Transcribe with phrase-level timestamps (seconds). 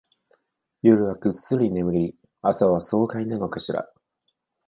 [0.81, 3.87] 夜はぐっすり眠り、朝は爽快なのかしら